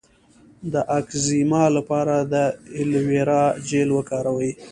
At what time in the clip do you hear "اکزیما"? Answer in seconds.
0.99-1.63